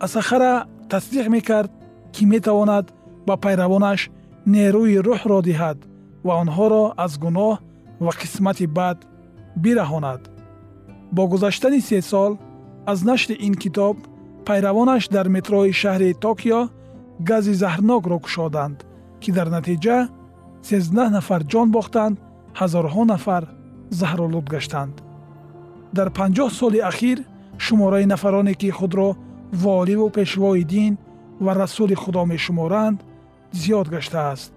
Асахара 0.06 0.54
тасдиқ 0.92 1.28
мекард 1.36 1.72
ки 2.14 2.24
метавонад 2.34 2.86
ба 3.28 3.36
пайравонаш 3.44 4.02
нерӯи 4.54 4.98
рӯҳро 5.08 5.40
диҳад 5.48 5.80
ва 6.26 6.34
онҳоро 6.44 6.84
аз 7.06 7.14
гуноҳ 7.24 7.54
ва 8.06 8.12
қисмати 8.22 8.66
бад 8.78 8.98
бираҳонад. 9.64 10.22
Бо 11.16 11.24
гузаштани 11.32 11.82
се 11.82 12.02
сол 12.12 12.32
аз 12.92 13.00
нашри 13.10 13.36
ин 13.48 13.54
китоб 13.64 13.98
пайравонаш 14.48 15.04
дар 15.16 15.28
метрои 15.36 15.72
шаҳри 15.82 16.10
токио 16.26 16.62
гази 17.30 17.54
заҳрнокро 17.64 18.18
кушоданд 18.26 18.78
ки 19.22 19.30
дар 19.38 19.48
натиҷа 19.58 19.98
сездаҳ 20.70 21.10
нафар 21.18 21.42
ҷон 21.52 21.68
бохтанд 21.78 22.16
ҳазорҳо 22.60 23.04
нафар 23.14 23.44
заҳролуд 24.00 24.46
гаштанд. 24.54 24.96
Дар 25.98 26.08
панҷоҳ 26.18 26.50
соли 26.60 26.80
ахир 26.92 27.18
шумораи 27.66 28.06
нафароне 28.14 28.54
ки 28.62 28.70
худро 28.80 29.10
воливу 29.64 30.08
пешвои 30.18 30.64
дин 30.74 30.94
ва 31.46 31.52
расули 31.62 31.96
худо 32.04 32.22
мешуморанд 32.34 33.00
зиёд 33.62 33.88
гаштааст. 33.96 34.52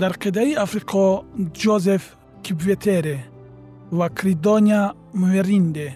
Дар 0.00 0.12
қидаи 0.22 0.52
африқо 0.64 1.06
ҷозеф 1.62 2.04
кипветере 2.44 3.18
ва 3.98 4.06
кридоня 4.18 4.82
меринде 5.14 5.88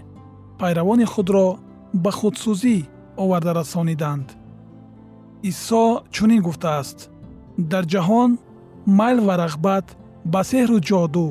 пайравони 0.61 1.07
худро 1.13 1.47
ба 2.03 2.11
худсӯзӣ 2.19 2.77
оварда 3.23 3.53
расониданд 3.61 4.27
исо 5.51 5.85
чунин 6.15 6.43
гуфтааст 6.47 6.99
дар 7.71 7.85
ҷаҳон 7.93 8.31
майл 8.99 9.19
ва 9.27 9.35
рағбат 9.43 9.87
ба 10.33 10.41
сеҳру 10.51 10.79
ҷоду 10.89 11.29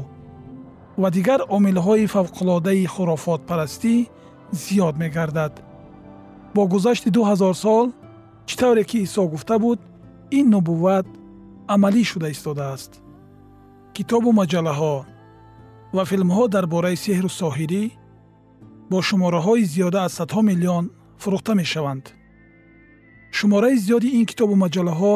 ва 1.01 1.09
дигар 1.17 1.41
омилҳои 1.55 2.11
фавқулодаи 2.15 2.91
хурофотпарастӣ 2.93 3.95
зиёд 4.63 4.95
мегардад. 5.03 5.53
Бо 6.55 6.61
гузашти 6.73 7.09
ду 7.15 7.21
ҳазор 7.29 7.55
сол 7.63 7.87
чӣ 8.47 8.55
тавре 8.61 8.83
ки 8.89 8.97
исо 9.05 9.23
гуфта 9.33 9.55
буд 9.63 9.79
ин 10.37 10.45
нубувват 10.53 11.07
амалӣ 11.73 12.03
шуда 12.11 12.27
истодааст. 12.35 12.91
Китобу 13.95 14.29
маҷаллаҳо 14.39 14.95
ва 15.95 16.03
филмҳо 16.09 16.43
дар 16.55 16.65
бораи 16.73 16.97
сеҳру 17.05 17.29
соҳирӣ 17.41 17.83
бо 18.91 18.97
шумораҳои 19.07 19.69
зиёда 19.73 19.99
аз 20.07 20.13
садҳо 20.19 20.41
миллион 20.49 20.85
фурӯхта 21.21 21.53
мешаванд 21.61 22.05
шумораи 23.37 23.77
зиёди 23.85 24.09
ин 24.19 24.25
китобу 24.31 24.53
маҷаллаҳо 24.63 25.15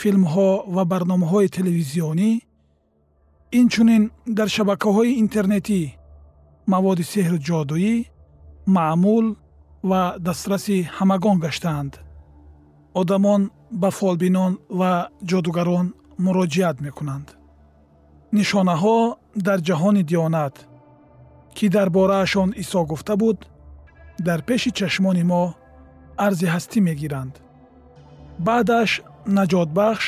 филмҳо 0.00 0.50
ва 0.74 0.82
барномаҳои 0.92 1.52
телевизионӣ 1.56 2.30
инчунин 3.60 4.02
дар 4.38 4.48
шабакаҳои 4.56 5.18
интернетӣ 5.22 5.80
маводи 6.72 7.04
сеҳру 7.12 7.38
ҷодуӣ 7.48 7.94
маъмул 8.76 9.26
ва 9.90 10.02
дастраси 10.26 10.78
ҳамагон 10.98 11.36
гаштаанд. 11.44 11.92
одамон 13.00 13.42
ба 13.82 13.90
фолбинон 13.98 14.52
ва 14.80 14.92
ҷодугарон 15.30 15.86
муроҷиат 16.24 16.76
мекунанд. 16.86 17.28
нишонаҳо 18.36 18.98
дар 19.46 19.58
ҷаҳони 19.68 20.02
диёнат 20.10 20.54
ки 21.56 21.66
дар 21.76 21.88
бораашон 21.96 22.48
исо 22.62 22.80
гуфта 22.90 23.14
буд 23.22 23.38
дар 24.26 24.40
пеши 24.48 24.70
чашмони 24.78 25.24
мо 25.30 25.42
арзи 26.24 26.46
ҳастӣ 26.54 26.78
мегиранд. 26.88 27.34
Баъдаш 28.46 28.90
наҷотбахш 29.36 30.06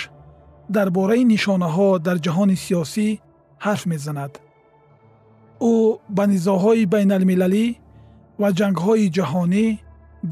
дар 0.75 0.89
бораи 0.97 1.25
нишонаҳо 1.35 1.89
дар 2.07 2.17
ҷаҳони 2.25 2.57
сиёсӣ 2.65 3.09
ҳарф 3.65 3.83
мезанад. 3.93 4.33
Ӯ 5.73 5.75
ба 6.17 6.25
низоҳои 6.33 6.85
байналмилалӣ 6.95 7.67
ва 8.41 8.49
ҷангҳои 8.59 9.07
ҷаҳонӣ 9.17 9.67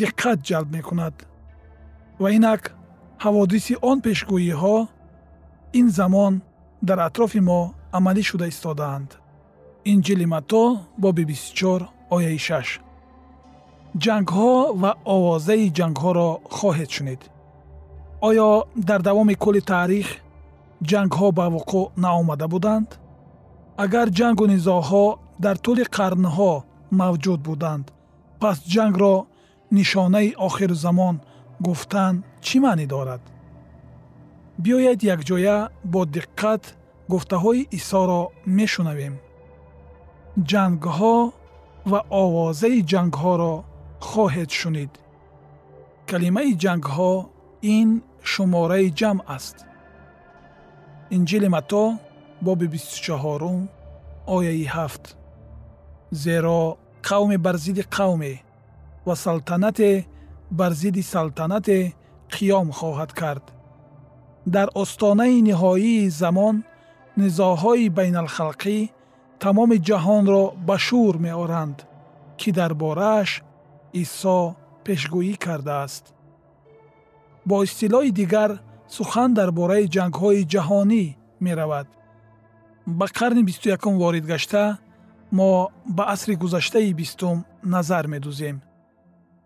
диққат 0.00 0.38
ҷалб 0.48 0.68
мекунад. 0.76 1.14
Ва 2.22 2.28
инак 2.36 2.62
ҳаводиси 3.24 3.74
он 3.90 3.98
пешгӯиҳо 4.06 4.76
ин 5.78 5.86
замон 5.98 6.34
дар 6.88 6.98
атрофи 7.08 7.40
мо 7.48 7.60
амалӣ 7.96 8.22
шуда 8.30 8.46
истодаанд. 8.52 9.10
Инҷили 9.92 10.26
матто 10.32 10.62
боби 11.02 11.24
24 11.24 11.88
ояи 12.16 12.38
6 12.38 12.85
ҷангҳо 14.04 14.52
ва 14.82 14.90
овозаи 15.14 15.66
ҷангҳоро 15.78 16.30
хоҳед 16.56 16.90
шунид. 16.96 17.20
Оё 18.28 18.50
дар 18.88 19.00
давоми 19.08 19.34
кулли 19.42 19.62
таърих 19.72 20.08
ҷангҳо 20.90 21.26
ба 21.38 21.46
вуқӯъ 21.54 21.82
наомада 22.04 22.46
буданд? 22.54 22.88
Агар 23.84 24.08
ҷангу 24.18 24.44
низоъҳо 24.54 25.06
дар 25.44 25.56
тӯли 25.64 25.84
қарнҳо 25.96 26.52
мавҷуд 27.00 27.40
буданд 27.48 27.86
пас 28.40 28.58
ҷангро 28.74 29.14
нишонаи 29.76 30.36
охирузамон 30.46 31.16
гуфтан 31.66 32.14
чӣ 32.44 32.56
маънӣ 32.64 32.86
дорад? 32.94 33.22
Биёед 34.62 35.00
якҷоя 35.14 35.58
бо 35.92 36.00
диққат 36.16 36.62
гуфтаҳои 37.12 37.68
исоро 37.78 38.22
мешунавем. 38.58 39.14
Ҷангҳо 40.50 41.16
ва 41.90 42.00
овозаи 42.22 42.78
ҷангҳоро 42.92 43.54
хоҳед 44.00 44.50
шунид. 44.60 44.92
Калимаи 46.10 46.52
ҷангҳо 46.62 47.14
ин 47.76 47.88
шумораи 48.30 48.88
ҷамъ 48.98 49.20
аст. 49.36 49.56
Инҷили 51.16 51.48
матто 51.54 51.84
боби 52.46 52.66
бистучаҳорум 52.74 53.60
ояи 54.36 54.64
ҳафт. 54.74 55.04
Зеро 56.24 56.60
қавме 57.08 57.36
бар 57.46 57.56
зидди 57.64 57.84
қавме 57.96 58.34
ва 59.06 59.14
салтанате 59.24 59.90
бар 60.58 60.72
зидди 60.80 61.02
салтанате 61.12 61.78
қиём 62.34 62.68
хоҳад 62.78 63.12
кард. 63.20 63.44
Дар 64.54 64.68
остонаи 64.82 65.42
ниҳоии 65.48 66.10
замон 66.22 66.56
низоъҳои 67.20 67.86
байналхалқӣ 67.98 68.76
тамоми 69.42 69.78
ҷаҳонро 69.88 70.44
ба 70.66 70.76
шӯр 70.86 71.14
меоранд 71.26 71.78
ки 72.40 72.48
дар 72.58 72.72
борааш 72.82 73.30
исо 74.02 74.38
пешгӯӣ 74.84 75.34
кардааст. 75.44 76.04
Бо 77.48 77.56
истилоҳи 77.66 78.10
дигар 78.20 78.50
сухан 78.96 79.30
дар 79.38 79.50
бораи 79.58 79.90
ҷангҳои 79.94 80.48
ҷаҳонӣ 80.52 81.04
меравад. 81.44 81.86
Ба 82.98 83.06
қарни 83.18 83.42
бисту 83.48 83.66
якум 83.76 83.94
ворид 84.02 84.24
гашта 84.32 84.64
мо 85.38 85.50
ба 85.96 86.04
асри 86.14 86.34
гузаштаи 86.42 86.92
бистум 87.00 87.36
назар 87.74 88.04
медӯзем 88.14 88.56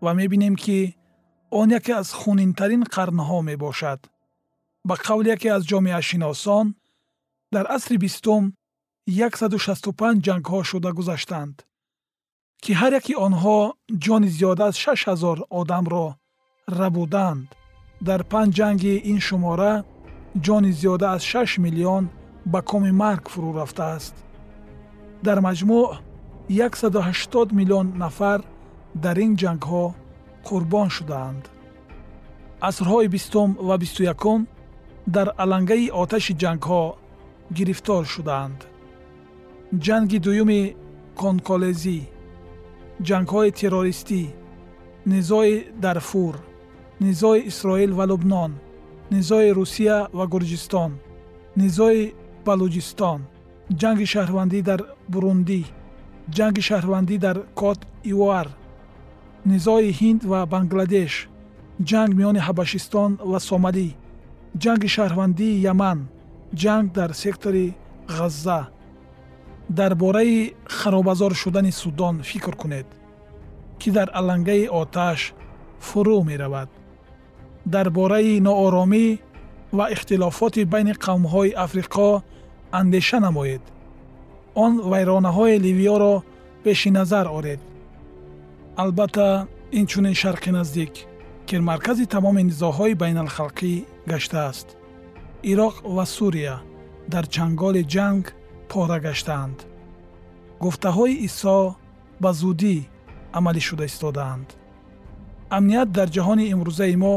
ва 0.03 0.11
мебинем 0.19 0.55
ки 0.63 0.79
он 1.59 1.67
яке 1.79 1.93
аз 2.01 2.09
хунинтарин 2.19 2.83
қарнҳо 2.95 3.39
мебошад. 3.49 3.99
Ба 4.87 4.95
қавли 5.05 5.29
яке 5.35 5.49
аз 5.57 5.63
ҷомеашиносон 5.71 6.65
дар 7.53 7.65
асри 7.75 7.97
бистум 8.05 8.43
165 9.07 10.21
ҷангҳо 10.27 10.59
шуда 10.69 10.91
гузаштанд 10.99 11.55
ки 12.63 12.71
ҳар 12.79 12.93
яки 12.99 13.13
онҳо 13.27 13.59
ҷони 14.05 14.29
зиёда 14.37 14.63
аз 14.69 14.75
6 14.85 15.07
ҳазор 15.09 15.37
одамро 15.59 16.07
рабуданд. 16.79 17.47
Дар 18.07 18.21
панҷ 18.31 18.51
ҷанги 18.59 18.93
ин 19.11 19.19
шумора 19.27 19.73
ҷони 20.45 20.71
зиёда 20.79 21.07
аз 21.15 21.23
6 21.33 21.57
миллион 21.65 22.03
ба 22.51 22.59
коми 22.69 22.91
марг 23.03 23.23
фурӯ 23.31 23.51
рафтааст. 23.59 24.15
Дар 25.25 25.37
маҷмӯъ 25.47 25.83
180 26.49 27.51
миллион 27.59 27.87
нафар 28.03 28.39
дар 29.03 29.17
ин 29.25 29.33
ҷангҳо 29.41 29.83
қурбон 30.47 30.89
шудаанд. 30.95 31.43
Асрҳои 32.69 33.07
бистум 33.15 33.49
ва 33.67 33.75
бисту 33.83 34.01
якум 34.13 34.39
дар 35.15 35.27
алангаи 35.43 35.93
оташи 36.01 36.33
ҷангҳо 36.43 36.83
гирифтор 37.57 38.03
шудаанд. 38.13 38.59
Ҷанги 39.85 40.17
дуюми 40.25 40.61
конколезӣ 41.21 41.99
ҷангҳои 43.07 43.51
террористӣ 43.59 44.23
низои 45.11 45.55
дарфур 45.83 46.35
низои 47.05 47.39
исроил 47.49 47.91
ва 47.99 48.05
лубнон 48.11 48.51
низои 49.13 49.49
русия 49.59 49.97
ва 50.17 50.25
гурҷистон 50.33 50.91
низои 51.61 52.01
балуҷистон 52.47 53.19
ҷанги 53.81 54.05
шаҳрвандӣ 54.13 54.59
дар 54.69 54.81
бурундӣ 55.11 55.61
ҷанги 56.35 56.61
шаҳрвандӣ 56.69 57.15
дар 57.25 57.37
кот 57.59 57.79
ивуар 58.11 58.47
низои 59.51 59.89
ҳинд 59.99 60.21
ва 60.31 60.39
бангладеш 60.53 61.13
ҷанг 61.89 62.11
миёни 62.19 62.41
ҳабашистон 62.47 63.11
ва 63.31 63.39
сомалӣ 63.49 63.89
ҷанги 64.63 64.89
шаҳрвандии 64.95 65.61
яман 65.73 65.99
ҷанг 66.61 66.85
дар 66.97 67.09
сектори 67.23 67.67
ғазза 68.17 68.59
дар 69.79 69.95
бораи 69.95 70.53
харобазор 70.65 71.33
шудани 71.41 71.71
судон 71.71 72.23
фикр 72.23 72.55
кунед 72.55 72.87
ки 73.79 73.89
дар 73.89 74.09
алангаи 74.13 74.67
оташ 74.81 75.33
фурӯ 75.87 76.23
меравад. 76.29 76.69
Дар 77.65 77.87
бораи 77.89 78.39
нооромӣ 78.47 79.05
ва 79.77 79.85
ихтилофоти 79.95 80.63
байни 80.73 80.93
қавмҳои 81.05 81.55
африқо 81.65 82.09
андеша 82.79 83.19
намоед. 83.19 83.63
Он 84.63 84.73
вайронаҳои 84.91 85.61
ливиёро 85.65 86.15
пеши 86.63 86.89
назар 86.97 87.27
оред. 87.37 87.61
Албатта 88.83 89.47
инчунин 89.79 90.15
шарқи 90.21 90.51
наздик 90.57 90.93
ки 91.47 91.55
маркази 91.69 92.05
тамоми 92.13 92.43
низоъҳои 92.49 92.99
байналхалқӣ 93.01 93.73
гаштааст 94.11 94.67
ироқ 95.51 95.75
ва 95.95 96.05
сурия 96.15 96.55
дар 97.13 97.25
чанголи 97.35 97.83
ҷанг 97.95 98.25
пора 98.71 98.97
гаштаанд. 99.05 99.57
Гуфтаҳои 100.63 101.15
исо 101.27 101.57
ба 102.23 102.31
зудӣ 102.39 102.77
амалӣ 103.37 103.61
шуда 103.67 103.85
истодаанд 103.91 104.47
амният 105.57 105.89
дар 105.97 106.07
ҷаҳони 106.15 106.45
имрӯзаи 106.53 106.95
мо 107.03 107.15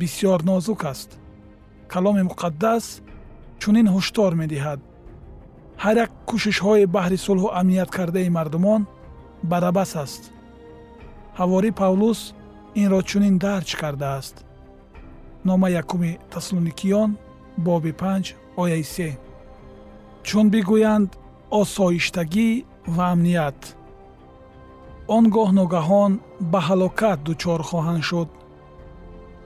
бисьёр 0.00 0.40
нозук 0.50 0.80
аст. 0.92 1.10
Каломи 1.92 2.22
муқаддас 2.30 2.84
чунин 3.60 3.86
ҳуштор 3.94 4.32
медиҳад. 4.42 4.80
Ҳар 5.82 5.96
як 6.04 6.10
кӯшишҳои 6.28 6.90
баҳри 6.96 7.18
сулҳу 7.26 7.48
амният 7.60 7.90
кардаи 7.96 8.28
мардумон 8.36 8.82
барабас 9.50 9.92
аст. 10.04 10.22
Ҳавори 11.38 11.70
павлус 11.80 12.20
инро 12.82 13.00
чунин 13.10 13.34
дарҷ 13.44 13.70
кардааст. 13.80 14.36
Нома 15.48 15.68
якуми 15.82 16.12
таслоникиён 16.32 17.10
боби 17.66 17.92
панҷ 18.02 18.26
ояи 18.62 18.84
се 18.94 19.08
чун 20.26 20.46
бигӯянд 20.52 21.10
осоиштагӣ 21.60 22.50
ва 22.94 23.04
амният. 23.14 23.60
Он 25.16 25.24
гоҳ 25.34 25.48
ногаҳон 25.60 26.12
ба 26.52 26.60
ҳалокат 26.68 27.18
дучор 27.26 27.60
хоҳанд 27.70 28.02
шуд. 28.08 28.28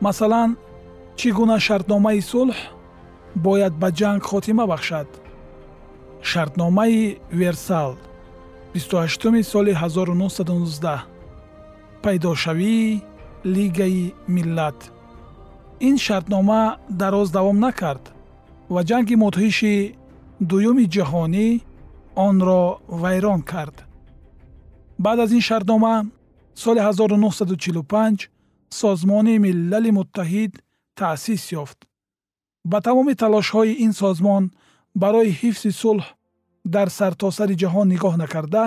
Масалан 0.04 0.50
чӣ 1.18 1.28
гуна 1.38 1.56
шартномаи 1.66 2.20
сулҳ 2.30 2.56
бояд 3.46 3.74
ба 3.82 3.88
ҷанг 3.98 4.22
хотима 4.30 4.64
бахшад? 4.72 5.08
Шартномаи 6.30 7.18
версал 7.40 7.90
28 8.74 9.42
соли 9.52 9.72
1919 9.72 11.06
пайдошавии 12.02 13.02
лигаи 13.44 14.14
миллат. 14.28 14.78
Ин 15.80 15.96
шартнома 15.98 16.78
дароз 16.88 17.30
давом 17.30 17.58
накард 17.66 18.04
ва 18.74 18.80
ҷанги 18.88 19.14
мудҳиши 19.24 19.76
дуюми 20.50 20.84
ҷаҳонӣ 20.94 21.48
онро 22.26 22.62
вайрон 23.02 23.40
кард 23.52 23.76
баъд 25.04 25.18
аз 25.24 25.30
ин 25.38 25.42
шартнома 25.48 25.96
соли 26.62 26.80
1945 26.80 28.28
созмони 28.80 29.38
милали 29.38 29.90
муттаҳид 29.98 30.52
таъсис 30.98 31.44
ёфт 31.62 31.78
ба 32.70 32.78
тамоми 32.86 33.14
талошҳои 33.22 33.72
ин 33.84 33.92
созмон 34.02 34.44
барои 35.02 35.36
ҳифзи 35.40 35.70
сулҳ 35.82 36.04
дар 36.74 36.88
сартосари 36.98 37.54
ҷаҳон 37.62 37.86
нигоҳ 37.94 38.14
накарда 38.22 38.64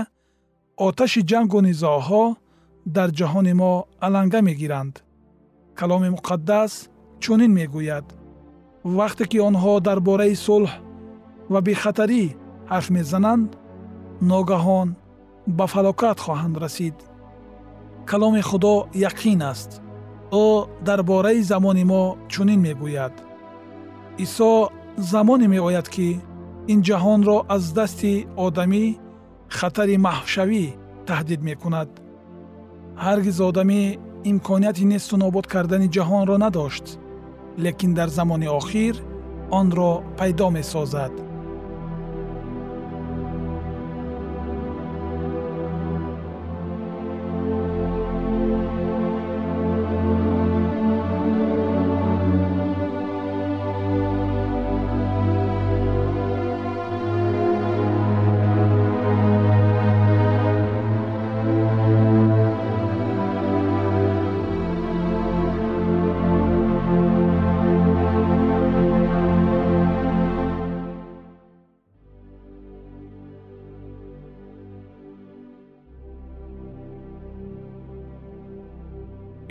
оташи 0.88 1.22
ҷангу 1.32 1.60
низоъҳо 1.68 2.26
дар 2.96 3.10
ҷаҳони 3.20 3.54
мо 3.62 3.74
аланга 4.06 4.40
мегиранд 4.50 4.96
каломи 5.80 6.10
муқаддас 6.16 6.72
чунин 7.24 7.52
мегӯяд 7.60 8.06
вақте 9.00 9.24
ки 9.32 9.38
онҳо 9.50 9.74
дар 9.88 10.00
бораи 10.08 10.36
сулҳ 10.48 10.70
ва 11.52 11.60
бехатарӣ 11.68 12.24
ҳарф 12.72 12.88
мезананд 12.98 13.50
ногаҳон 14.32 14.90
ба 15.58 15.66
фалокат 15.74 16.18
хоҳанд 16.26 16.56
расид. 16.64 16.98
Каломи 18.10 18.42
худо 18.50 18.74
яқин 19.10 19.40
аст. 19.52 19.72
Ӯ 20.44 20.46
дар 20.88 21.00
бораи 21.10 21.42
замони 21.52 21.86
мо 21.92 22.04
чунин 22.34 22.60
мегӯяд. 22.68 23.16
Исо 24.26 24.52
замоне 25.12 25.48
меояд 25.54 25.88
ки 25.96 26.10
ин 26.74 26.80
ҷаҳонро 26.88 27.38
аз 27.56 27.64
дасти 27.78 28.14
одамӣ 28.46 28.84
хатари 29.58 29.98
маҳвшавӣ 30.08 30.66
таҳдид 31.08 31.42
мекунад. 31.50 31.90
Ҳаргиз 33.06 33.38
одамӣ 33.50 33.82
имконияти 34.32 34.84
несту 34.94 35.16
нобуд 35.24 35.46
кардани 35.54 35.88
ҷаҳонро 35.96 36.36
надошт 36.46 36.86
лекин 37.64 37.92
дар 38.00 38.10
замони 38.18 38.48
охир 38.60 38.96
онро 39.60 39.92
пайдо 40.18 40.48
месозад 40.58 41.14